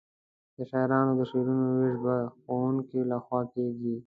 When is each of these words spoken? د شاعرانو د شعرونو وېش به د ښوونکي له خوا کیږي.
د 0.57 0.59
شاعرانو 0.69 1.11
د 1.19 1.21
شعرونو 1.29 1.65
وېش 1.79 1.95
به 2.03 2.15
د 2.27 2.31
ښوونکي 2.45 2.99
له 3.11 3.17
خوا 3.25 3.41
کیږي. 3.53 3.95